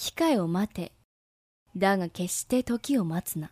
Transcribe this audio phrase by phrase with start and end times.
[0.00, 0.92] 機会を待て。
[1.76, 3.50] だが決して時を待つな。